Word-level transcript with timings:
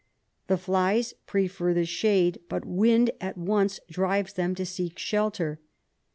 The 0.47 0.57
flies 0.57 1.13
prefer 1.27 1.75
the 1.75 1.85
shade, 1.85 2.39
but 2.49 2.65
wind 2.65 3.11
at 3.21 3.37
once 3.37 3.79
drives 3.87 4.33
them 4.33 4.55
to 4.55 4.65
seek 4.65 4.97
shelter. 4.97 5.59